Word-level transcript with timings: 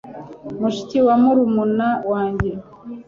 Mushiki 0.59 0.97
wa 1.07 1.15
murumuna 1.23 1.87
wanjye 2.11 2.51